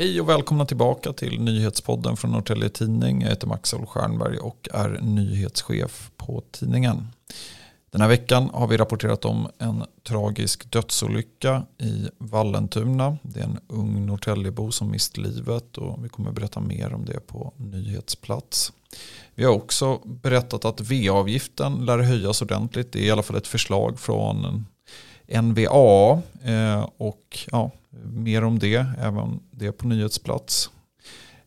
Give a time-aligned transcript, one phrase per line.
[0.00, 3.22] Hej och välkomna tillbaka till nyhetspodden från Norrtälje Tidning.
[3.22, 7.08] Jag heter Maxel Stjernberg och är nyhetschef på tidningen.
[7.90, 13.18] Den här veckan har vi rapporterat om en tragisk dödsolycka i Vallentuna.
[13.22, 17.26] Det är en ung Norrtäljebo som mist livet och vi kommer berätta mer om det
[17.26, 18.72] på nyhetsplats.
[19.34, 22.92] Vi har också berättat att VA-avgiften lär höjas ordentligt.
[22.92, 24.66] Det är i alla fall ett förslag från
[25.42, 27.70] NVA eh, och ja,
[28.04, 30.70] mer om det, även det på nyhetsplats.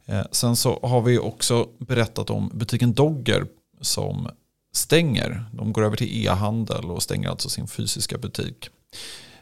[0.06, 3.46] Eh, sen så har vi också berättat om butiken Dogger
[3.82, 4.30] som
[4.74, 5.46] stänger.
[5.54, 8.70] De går över till e-handel och stänger alltså sin fysiska butik.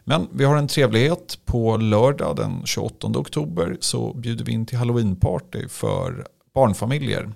[0.03, 1.39] Men vi har en trevlighet.
[1.45, 7.33] På lördag den 28 oktober så bjuder vi in till halloweenparty för barnfamiljer.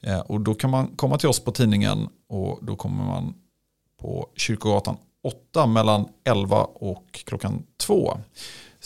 [0.00, 3.34] Eh, och då kan man komma till oss på tidningen och då kommer man
[4.00, 8.18] på Kyrkogatan 8 mellan 11 och klockan 2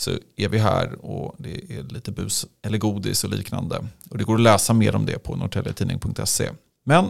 [0.01, 3.87] så är vi här och det är lite bus eller godis och liknande.
[4.09, 6.49] Och det går att läsa mer om det på norrtäljetidning.se.
[6.83, 7.09] Men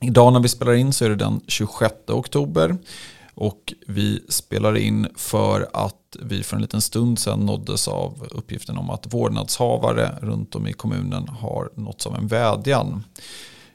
[0.00, 2.76] idag när vi spelar in så är det den 26 oktober.
[3.34, 8.78] Och vi spelar in för att vi för en liten stund sedan nåddes av uppgiften
[8.78, 13.04] om att vårdnadshavare runt om i kommunen har nåtts av en vädjan.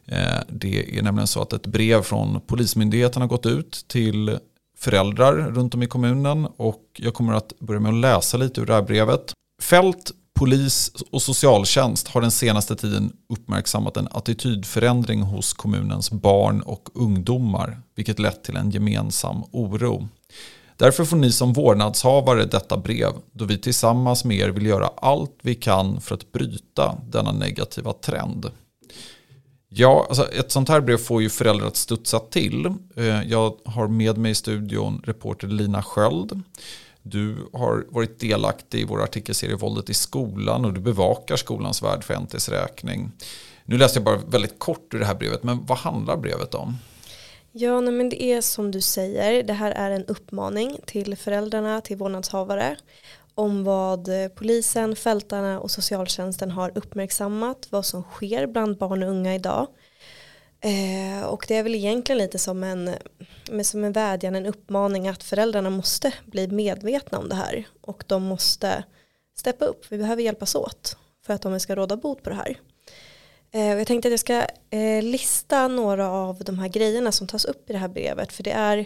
[0.06, 4.40] Eh, det är nämligen så att ett brev från Polismyndigheten har gått ut till
[4.80, 8.66] föräldrar runt om i kommunen och jag kommer att börja med att läsa lite ur
[8.66, 9.34] det här brevet.
[9.62, 16.90] Fält, polis och socialtjänst har den senaste tiden uppmärksammat en attitydförändring hos kommunens barn och
[16.94, 20.08] ungdomar, vilket lett till en gemensam oro.
[20.78, 25.38] Därför får ni som vårdnadshavare detta brev, då vi tillsammans med er vill göra allt
[25.42, 28.52] vi kan för att bryta denna negativa trend.
[29.72, 32.66] Ja, alltså ett sånt här brev får ju föräldrar att studsa till.
[32.96, 36.42] Eh, jag har med mig i studion reporter Lina Sköld.
[37.02, 42.04] Du har varit delaktig i vår artikelserie Våldet i skolan och du bevakar skolans värld
[42.04, 43.12] för NTs räkning.
[43.66, 46.78] Nu läste jag bara väldigt kort ur det här brevet, men vad handlar brevet om?
[47.52, 51.82] Ja, nej, men det är som du säger, det här är en uppmaning till föräldrarna,
[51.82, 52.76] till vårdnadshavare
[53.40, 59.10] om vad eh, polisen, fältarna och socialtjänsten har uppmärksammat, vad som sker bland barn och
[59.10, 59.68] unga idag.
[60.62, 65.08] Eh, och det är väl egentligen lite som en, eh, som en vädjan, en uppmaning
[65.08, 68.84] att föräldrarna måste bli medvetna om det här och de måste
[69.38, 72.60] steppa upp, vi behöver hjälpas åt för att de ska råda bot på det här.
[73.52, 77.28] Eh, och jag tänkte att jag ska eh, lista några av de här grejerna som
[77.28, 78.86] tas upp i det här brevet för det är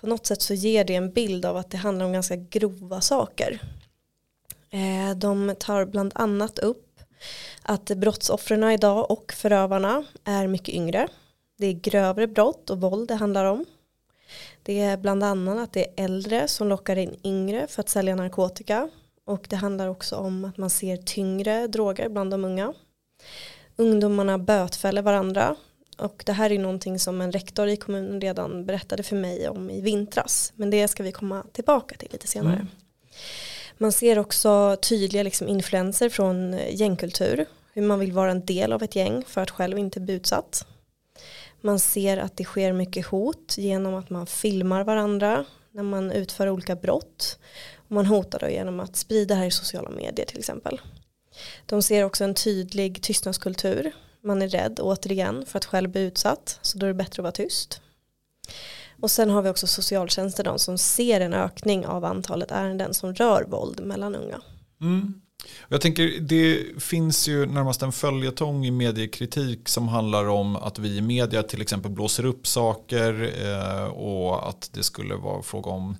[0.00, 3.00] på något sätt så ger det en bild av att det handlar om ganska grova
[3.00, 3.60] saker.
[4.70, 7.00] Eh, de tar bland annat upp
[7.62, 11.08] att brottsoffren idag och förövarna är mycket yngre.
[11.58, 13.64] Det är grövre brott och våld det handlar om.
[14.62, 18.16] Det är bland annat att det är äldre som lockar in yngre för att sälja
[18.16, 18.90] narkotika.
[19.24, 22.72] Och det handlar också om att man ser tyngre droger bland de unga.
[23.76, 25.56] Ungdomarna bötfäller varandra
[26.00, 29.70] och det här är någonting som en rektor i kommunen redan berättade för mig om
[29.70, 30.52] i vintras.
[30.56, 32.54] Men det ska vi komma tillbaka till lite senare.
[32.54, 32.66] Mm.
[33.78, 37.46] Man ser också tydliga liksom influenser från gängkultur.
[37.72, 40.66] Hur man vill vara en del av ett gäng för att själv inte bli utsatt.
[41.60, 46.48] Man ser att det sker mycket hot genom att man filmar varandra när man utför
[46.48, 47.38] olika brott.
[47.76, 50.80] Och man hotar då genom att sprida det här i sociala medier till exempel.
[51.66, 53.92] De ser också en tydlig tystnadskultur
[54.22, 57.24] man är rädd återigen för att själv bli utsatt så då är det bättre att
[57.24, 57.80] vara tyst.
[59.00, 63.14] Och sen har vi också socialtjänsten de som ser en ökning av antalet ärenden som
[63.14, 64.40] rör våld mellan unga.
[64.80, 65.20] Mm.
[65.68, 70.96] Jag tänker det finns ju närmast en följetong i mediekritik som handlar om att vi
[70.96, 75.90] i media till exempel blåser upp saker eh, och att det skulle vara fråga om
[75.90, 75.96] eh,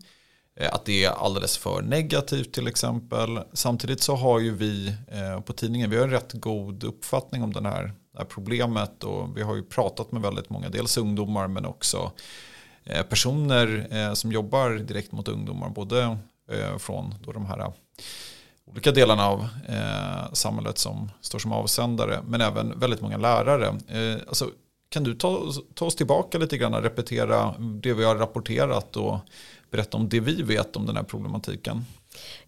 [0.61, 3.41] Eh, att det är alldeles för negativt till exempel.
[3.53, 7.53] Samtidigt så har ju vi eh, på tidningen vi har en rätt god uppfattning om
[7.53, 11.67] den här här problemet och vi har ju pratat med väldigt många, dels ungdomar men
[11.67, 12.13] också
[12.85, 16.19] eh, personer som jobbar direkt mot ungdomar, både
[16.79, 17.73] från då de här
[18.65, 19.49] olika delarna av
[20.33, 23.75] samhället som står som avsändare, men även väldigt många lärare.
[24.29, 24.51] Alltså,
[24.89, 29.19] kan du ta, ta oss tillbaka lite grann och repetera det vi har rapporterat och
[29.71, 31.85] berätta om det vi vet om den här problematiken?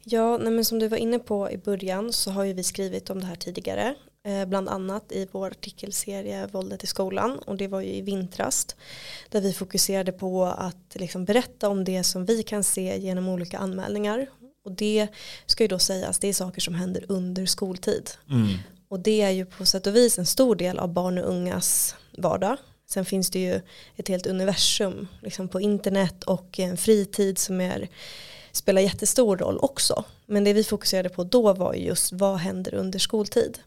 [0.04, 3.10] Ja, nej men som du var inne på i början så har ju vi skrivit
[3.10, 7.69] om det här tidigare Eh, bland annat i vår artikelserie Våldet i skolan och det
[7.69, 8.76] var ju i vintrast
[9.28, 13.58] där vi fokuserade på att liksom berätta om det som vi kan se genom olika
[13.58, 14.26] anmälningar
[14.64, 15.08] och det
[15.46, 18.48] ska ju då sägas det är saker som händer under skoltid mm.
[18.88, 21.94] och det är ju på sätt och vis en stor del av barn och ungas
[22.19, 22.56] vardag
[22.93, 23.61] sen finns det ju
[23.97, 27.89] ett helt universum liksom på internet och en fritid som är
[28.53, 30.05] spelar jättestor roll också.
[30.27, 33.59] Men det vi fokuserade på då var just vad händer under skoltid.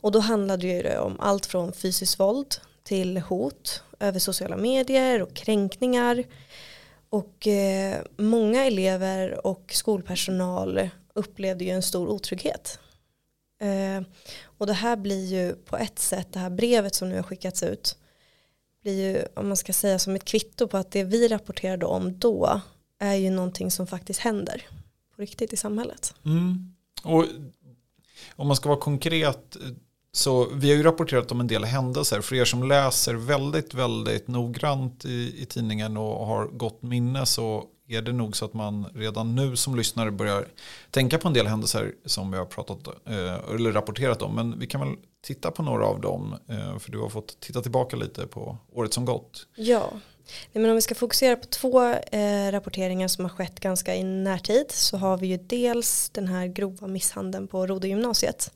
[0.00, 5.34] Och då handlade det om allt från fysiskt våld till hot över sociala medier och
[5.34, 6.24] kränkningar.
[7.10, 12.78] Och eh, många elever och skolpersonal upplevde ju en stor otrygghet.
[13.60, 14.06] Eh,
[14.58, 17.62] och det här blir ju på ett sätt, det här brevet som nu har skickats
[17.62, 17.96] ut,
[18.86, 22.18] blir ju, om man ska säga som ett kvitto på att det vi rapporterade om
[22.18, 22.60] då
[23.00, 24.62] är ju någonting som faktiskt händer
[25.16, 26.14] på riktigt i samhället.
[26.24, 26.74] Mm.
[27.02, 27.24] Och
[28.36, 29.56] om man ska vara konkret
[30.12, 32.20] så vi har ju rapporterat om en del händelser.
[32.20, 37.64] För er som läser väldigt, väldigt noggrant i, i tidningen och har gott minne så
[37.88, 40.46] är det nog så att man redan nu som lyssnare börjar
[40.90, 44.34] tänka på en del händelser som vi har pratat eh, eller rapporterat om.
[44.34, 44.96] Men vi kan väl
[45.26, 48.94] titta på några av dem eh, för du har fått titta tillbaka lite på året
[48.94, 49.46] som gått.
[49.54, 49.92] Ja,
[50.52, 54.04] Nej, men om vi ska fokusera på två eh, rapporteringar som har skett ganska i
[54.04, 58.52] närtid så har vi ju dels den här grova misshandeln på Rodegymnasiet.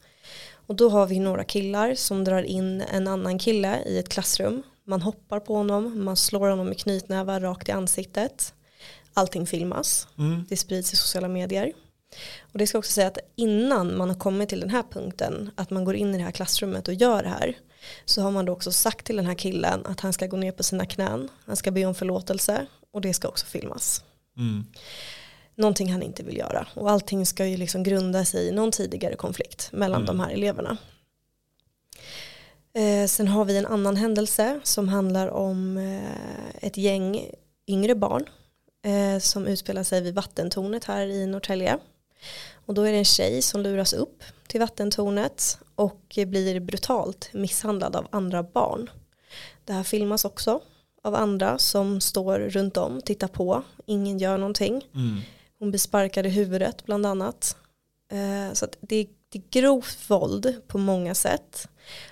[0.52, 4.62] Och då har vi några killar som drar in en annan kille i ett klassrum.
[4.84, 8.54] Man hoppar på honom, man slår honom med knytnävar rakt i ansiktet.
[9.14, 10.44] Allting filmas, mm.
[10.48, 11.72] det sprids i sociala medier.
[12.40, 15.70] Och det ska också säga att innan man har kommit till den här punkten, att
[15.70, 17.58] man går in i det här klassrummet och gör det här,
[18.04, 20.52] så har man då också sagt till den här killen att han ska gå ner
[20.52, 24.04] på sina knän, han ska be om förlåtelse och det ska också filmas.
[24.36, 24.66] Mm.
[25.54, 29.14] Någonting han inte vill göra och allting ska ju liksom grunda sig i någon tidigare
[29.14, 30.06] konflikt mellan mm.
[30.06, 30.76] de här eleverna.
[32.74, 37.30] Eh, sen har vi en annan händelse som handlar om eh, ett gäng
[37.66, 38.24] yngre barn
[38.84, 41.78] eh, som utspelar sig vid vattentornet här i Norrtälje.
[42.66, 47.96] Och då är det en tjej som luras upp till vattentornet och blir brutalt misshandlad
[47.96, 48.90] av andra barn.
[49.64, 50.60] Det här filmas också
[51.02, 54.88] av andra som står runt om, tittar på, ingen gör någonting.
[54.94, 55.20] Mm.
[55.58, 57.56] Hon blir sparkad i huvudet bland annat.
[58.12, 61.68] Eh, så det är, det är grovt våld på många sätt.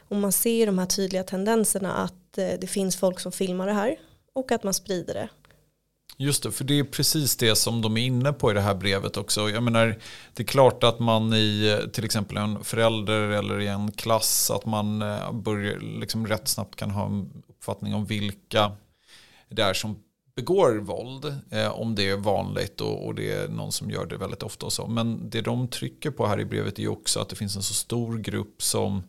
[0.09, 3.73] Och man ser de här tydliga tendenserna att eh, det finns folk som filmar det
[3.73, 3.97] här
[4.35, 5.29] och att man sprider det.
[6.20, 8.75] Just det, för det är precis det som de är inne på i det här
[8.75, 9.50] brevet också.
[9.50, 9.99] Jag menar,
[10.35, 14.67] det är klart att man i till exempel en förälder eller i en klass att
[14.67, 18.73] man eh, börjar liksom rätt snabbt kan ha en uppfattning om vilka
[19.49, 19.97] det är som
[20.37, 21.25] begår våld.
[21.50, 24.67] Eh, om det är vanligt och, och, det är någon som gör det väldigt ofta.
[24.67, 24.87] Och så.
[24.87, 27.75] Men det de trycker på här i brevet är också att det finns en så
[27.75, 29.03] stor grupp som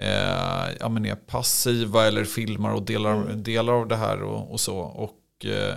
[0.00, 3.42] eh, ja, men är passiva eller filmar och delar, mm.
[3.42, 4.78] delar av det här och, och så.
[4.78, 5.76] Och eh,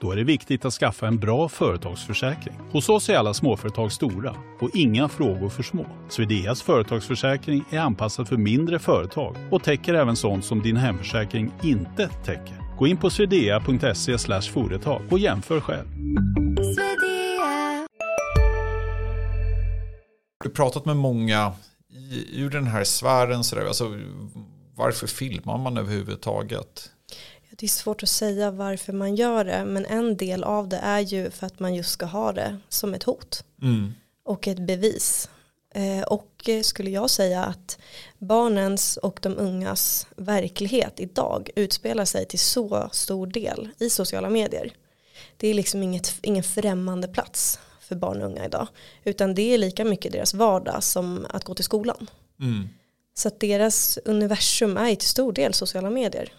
[0.00, 2.54] Då är det viktigt att skaffa en bra företagsförsäkring.
[2.72, 5.86] Hos oss är alla småföretag stora och inga frågor för små.
[6.08, 12.08] Swedeas företagsförsäkring är anpassad för mindre företag och täcker även sånt som din hemförsäkring inte
[12.08, 12.76] täcker.
[12.78, 14.18] Gå in på swedea.se
[14.52, 15.88] företag och jämför själv.
[20.40, 21.52] Du har pratat med många
[22.10, 23.44] i, ur den här sfären.
[23.44, 23.98] Så där, alltså,
[24.74, 26.90] varför filmar man överhuvudtaget?
[27.60, 31.00] Det är svårt att säga varför man gör det men en del av det är
[31.00, 33.92] ju för att man just ska ha det som ett hot mm.
[34.24, 35.28] och ett bevis.
[35.74, 37.78] Eh, och skulle jag säga att
[38.18, 44.72] barnens och de ungas verklighet idag utspelar sig till så stor del i sociala medier.
[45.36, 48.68] Det är liksom inget, ingen främmande plats för barn och unga idag.
[49.04, 52.10] Utan det är lika mycket deras vardag som att gå till skolan.
[52.40, 52.68] Mm.
[53.14, 56.32] Så att deras universum är till stor del sociala medier.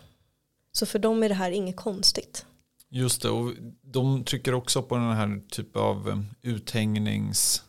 [0.80, 2.46] Så för dem är det här inget konstigt.
[2.90, 7.66] Just det, och de trycker också på den här typen av eh, uthängningsarbetet,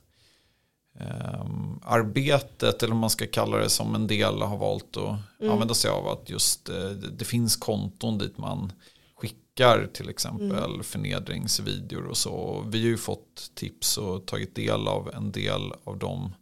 [1.82, 5.52] arbetet eller om man ska kalla det som en del har valt att mm.
[5.52, 6.08] använda sig av.
[6.08, 8.72] Att just eh, det finns konton dit man
[9.14, 10.82] skickar till exempel mm.
[10.82, 12.64] förnedringsvideor och så.
[12.68, 16.34] Vi har ju fått tips och tagit del av en del av dem.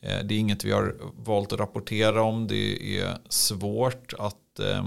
[0.00, 2.46] Eh, det är inget vi har valt att rapportera om.
[2.46, 4.86] Det är svårt att Eh,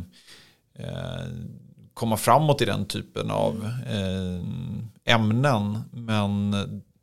[1.93, 5.79] komma framåt i den typen av eh, ämnen.
[5.91, 6.51] Men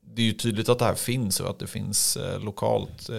[0.00, 3.10] det är ju tydligt att det här finns och att det finns eh, lokalt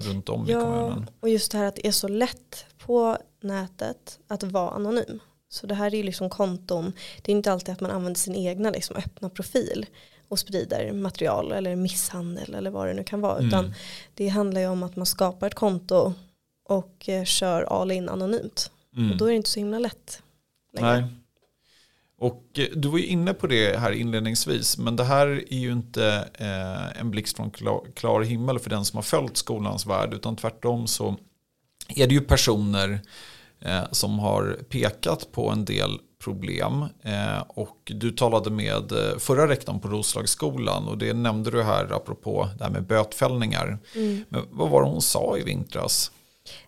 [0.00, 1.10] runt om ja, i kommunen.
[1.20, 5.20] Och just det här att det är så lätt på nätet att vara anonym.
[5.48, 8.34] Så det här är ju liksom konton, det är inte alltid att man använder sin
[8.34, 9.86] egna liksom öppna profil
[10.28, 13.36] och sprider material eller misshandel eller vad det nu kan vara.
[13.36, 13.48] Mm.
[13.48, 13.74] Utan
[14.14, 16.12] det handlar ju om att man skapar ett konto
[16.68, 18.70] och eh, kör all in anonymt.
[18.98, 19.10] Mm.
[19.10, 20.22] Och då är det inte så himla lätt.
[20.72, 21.00] Längre.
[21.00, 21.04] Nej.
[22.18, 25.72] Och eh, du var ju inne på det här inledningsvis, men det här är ju
[25.72, 30.14] inte eh, en blixt från klar, klar himmel för den som har följt skolans värld,
[30.14, 31.16] utan tvärtom så
[31.88, 33.00] är det ju personer
[33.60, 36.84] eh, som har pekat på en del problem.
[37.02, 41.92] Eh, och du talade med eh, förra rektorn på Roslagsskolan och det nämnde du här
[41.92, 43.78] apropå det här med bötfällningar.
[43.94, 44.24] Mm.
[44.28, 46.12] Men vad var det hon sa i vintras?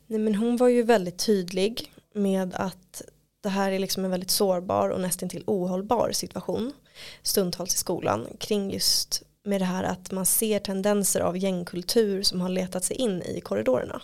[0.06, 3.02] Nej, men hon var ju väldigt tydlig med att
[3.40, 6.72] det här är liksom en väldigt sårbar och nästintill ohållbar situation
[7.22, 12.40] stundtals i skolan kring just med det här att man ser tendenser av gängkultur som
[12.40, 14.02] har letat sig in i korridorerna.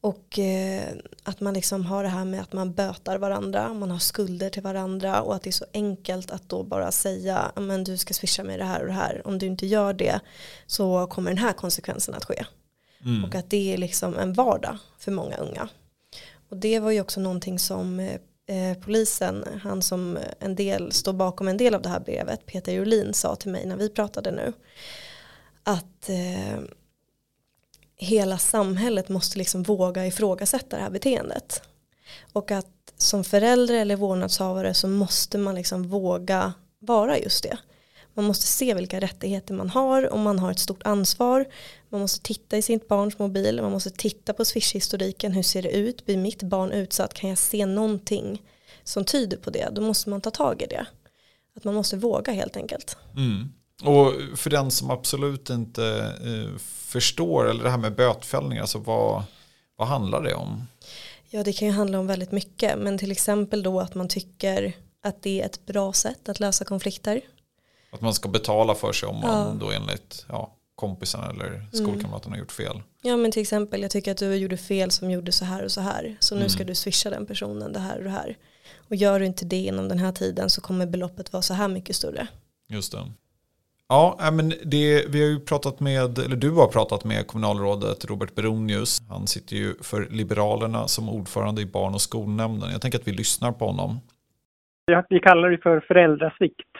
[0.00, 0.92] Och eh,
[1.22, 4.62] att man liksom har det här med att man bötar varandra, man har skulder till
[4.62, 8.44] varandra och att det är så enkelt att då bara säga men du ska swisha
[8.44, 9.22] mig det här och det här.
[9.24, 10.20] Om du inte gör det
[10.66, 12.44] så kommer den här konsekvensen att ske.
[13.04, 13.24] Mm.
[13.24, 15.68] Och att det är liksom en vardag för många unga.
[16.50, 18.00] Och det var ju också någonting som
[18.46, 22.72] eh, polisen, han som en del står bakom en del av det här brevet, Peter
[22.72, 24.52] Jolin sa till mig när vi pratade nu.
[25.62, 26.60] Att eh,
[27.96, 31.62] hela samhället måste liksom våga ifrågasätta det här beteendet.
[32.32, 32.66] Och att
[32.96, 37.58] som förälder eller vårdnadshavare så måste man liksom våga vara just det.
[38.14, 41.44] Man måste se vilka rättigheter man har och man har ett stort ansvar.
[41.88, 45.70] Man måste titta i sitt barns mobil, man måste titta på swishhistoriken, hur ser det
[45.70, 48.42] ut, blir mitt barn utsatt, kan jag se någonting
[48.84, 50.86] som tyder på det, då måste man ta tag i det.
[51.56, 52.96] Att man måste våga helt enkelt.
[53.16, 53.52] Mm.
[53.84, 59.22] Och för den som absolut inte eh, förstår, eller det här med bötfällning, alltså vad,
[59.76, 60.66] vad handlar det om?
[61.30, 64.72] Ja, det kan ju handla om väldigt mycket, men till exempel då att man tycker
[65.02, 67.20] att det är ett bra sätt att lösa konflikter.
[67.90, 69.66] Att man ska betala för sig om man ja.
[69.66, 72.32] då enligt ja, kompisen eller skolkamraten mm.
[72.32, 72.82] har gjort fel.
[73.02, 75.70] Ja men till exempel jag tycker att du gjorde fel som gjorde så här och
[75.70, 76.16] så här.
[76.20, 76.50] Så nu mm.
[76.50, 78.36] ska du swisha den personen det här och det här.
[78.88, 81.68] Och gör du inte det inom den här tiden så kommer beloppet vara så här
[81.68, 82.26] mycket större.
[82.68, 82.98] Just det.
[83.88, 88.34] Ja, men det, vi har ju pratat med, eller du har pratat med kommunalrådet Robert
[88.34, 89.02] Beronius.
[89.08, 92.70] Han sitter ju för Liberalerna som ordförande i barn och skolnämnden.
[92.72, 94.00] Jag tänker att vi lyssnar på honom.
[95.08, 96.70] Vi kallar det för föräldrasvikt.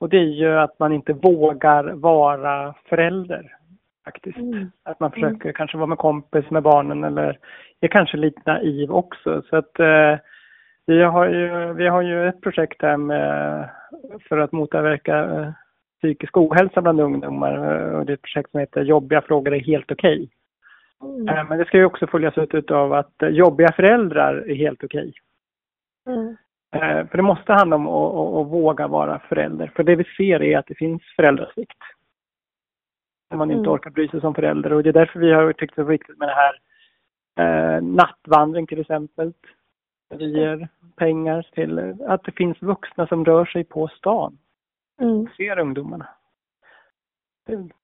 [0.00, 3.56] Och det är ju att man inte vågar vara förälder
[4.04, 4.38] faktiskt.
[4.38, 4.70] Mm.
[4.82, 5.54] Att man försöker mm.
[5.54, 7.38] kanske vara med kompis med barnen eller
[7.80, 9.42] är kanske lite naiv också.
[9.50, 10.18] Så att eh,
[10.86, 13.68] vi, har ju, vi har ju ett projekt här med,
[14.28, 15.52] för att motverka eh,
[15.98, 17.54] psykisk ohälsa bland ungdomar.
[17.54, 20.28] Eh, och det är ett projekt som heter Jobbiga frågor är helt okej.
[21.00, 21.20] Okay.
[21.20, 21.28] Mm.
[21.28, 24.84] Eh, men det ska ju också följas ut av att eh, jobbiga föräldrar är helt
[24.84, 25.12] okej.
[26.06, 26.34] Okay.
[26.72, 27.08] Mm.
[27.08, 29.72] För det måste handla om att, att, att, våga vara förälder.
[29.76, 31.78] För det vi ser är att det finns föräldrasvikt.
[33.30, 33.72] När man inte mm.
[33.72, 34.72] orkar bry sig som förälder.
[34.72, 36.54] Och det är därför vi har tyckt det är viktigt med det här
[37.40, 39.32] eh, nattvandring till exempel.
[40.14, 44.38] Vi ger pengar till att det finns vuxna som rör sig på stan
[45.00, 45.28] mm.
[45.36, 46.08] ser ungdomarna.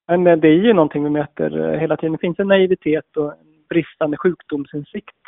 [0.07, 2.13] Men det är ju någonting vi möter eh, hela tiden.
[2.13, 5.26] Det finns en naivitet och en bristande sjukdomsinsikt.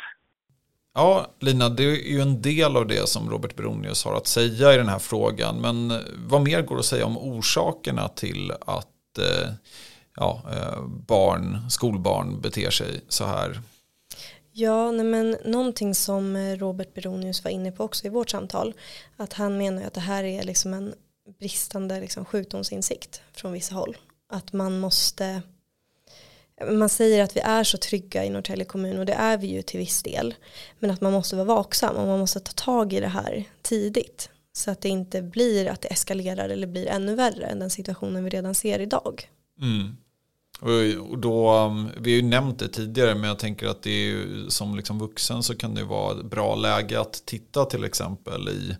[0.99, 4.73] Ja, Lina, det är ju en del av det som Robert Beronius har att säga
[4.73, 5.61] i den här frågan.
[5.61, 9.49] Men eh, vad mer går att säga om orsakerna till att eh,
[10.15, 13.61] ja, eh, barn, skolbarn beter sig så här?
[14.51, 18.73] Ja, nej men någonting som Robert Beronius var inne på också i vårt samtal,
[19.17, 20.93] att han menar att det här är liksom en
[21.39, 23.97] bristande liksom, sjukdomsinsikt från vissa håll.
[24.29, 25.41] Att man måste
[26.67, 29.61] man säger att vi är så trygga i Norrtälje kommun och det är vi ju
[29.61, 30.35] till viss del.
[30.79, 34.29] Men att man måste vara vaksam och man måste ta tag i det här tidigt.
[34.53, 38.23] Så att det inte blir att det eskalerar eller blir ännu värre än den situationen
[38.23, 39.29] vi redan ser idag.
[39.61, 39.97] Mm.
[41.09, 44.05] Och då, um, vi har ju nämnt det tidigare men jag tänker att det är
[44.05, 48.49] ju, som liksom vuxen så kan det vara ett bra läge att titta till exempel
[48.49, 48.75] i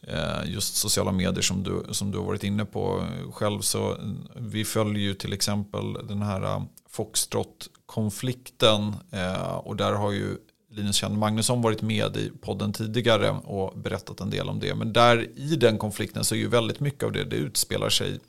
[0.00, 3.60] eh, just sociala medier som du, som du har varit inne på själv.
[3.60, 3.96] Så
[4.36, 10.36] vi följer ju till exempel den här um, Foxtrot-konflikten eh, och där har ju
[10.70, 14.74] Linus Kjell Magnusson varit med i podden tidigare och berättat en del om det.
[14.74, 18.20] Men där i den konflikten så är ju väldigt mycket av det, det utspelar sig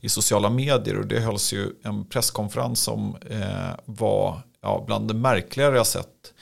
[0.00, 5.14] i sociala medier och det hölls ju en presskonferens som eh, var ja, bland det
[5.14, 6.34] märkligare jag sett.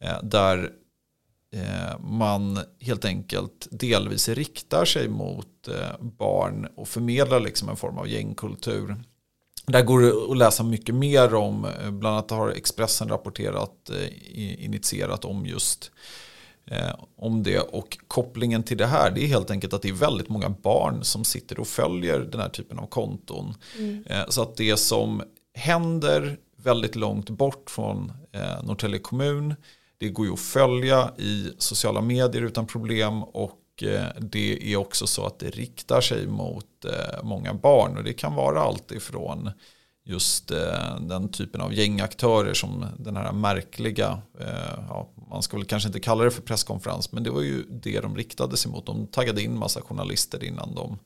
[0.00, 0.70] Eh, där
[1.54, 7.98] Eh, man helt enkelt delvis riktar sig mot eh, barn och förmedlar liksom en form
[7.98, 8.96] av gängkultur.
[9.66, 13.90] Där går det att läsa mycket mer om, eh, bland annat har Expressen rapporterat,
[14.58, 15.90] initierat om just
[17.16, 17.58] om det.
[17.58, 21.04] Och kopplingen till det här det är helt enkelt att det är väldigt många barn
[21.04, 23.54] som sitter och följer den här typen av konton.
[23.78, 24.04] Mm.
[24.28, 25.22] Så att det som
[25.54, 29.54] händer väldigt långt bort från eh, Norrtälje kommun.
[29.98, 34.76] Det går ju att följa i sociala medier utan problem och och eh, det är
[34.76, 38.92] också så att det riktar sig mot eh, många barn och det kan vara allt
[38.92, 39.50] ifrån
[40.04, 44.22] just eh, den typen av gängaktörer som den här märkliga,
[44.88, 48.00] ja, man ska väl kanske inte kalla det för presskonferens, men det var ju det
[48.00, 48.86] de riktade sig mot.
[48.86, 50.98] De taggade in massa journalister innan de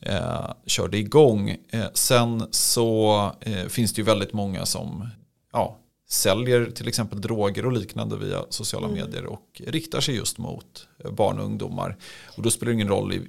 [0.00, 1.56] eh, körde igång.
[1.68, 5.08] Eh, sen så eh, finns det ju väldigt många som
[5.52, 5.78] ja,
[6.12, 9.00] säljer till exempel droger och liknande via sociala mm.
[9.00, 11.96] medier och riktar sig just mot eh, barn och ungdomar.
[12.36, 13.20] Och då spelar det ingen roll i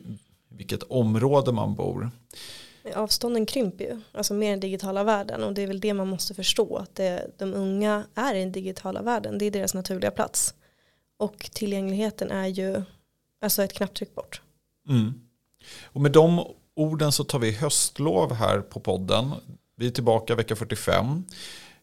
[0.49, 2.11] vilket område man bor.
[2.95, 6.33] Avstånden krymper ju, alltså mer den digitala världen och det är väl det man måste
[6.33, 10.53] förstå att det, de unga är i den digitala världen, det är deras naturliga plats.
[11.17, 12.81] Och tillgängligheten är ju
[13.41, 14.41] alltså ett knapptryck bort.
[14.89, 15.13] Mm.
[15.83, 16.45] Och med de
[16.75, 19.31] orden så tar vi höstlov här på podden.
[19.75, 21.23] Vi är tillbaka vecka 45.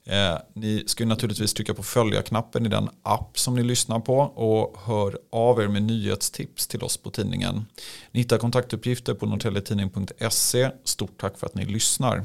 [0.08, 4.76] Eh, ni ska naturligtvis trycka på följa-knappen i den app som ni lyssnar på och
[4.84, 7.66] hör av er med nyhetstips till oss på tidningen.
[8.12, 10.70] Ni hittar kontaktuppgifter på norrtelletidning.se.
[10.84, 12.24] Stort tack för att ni lyssnar.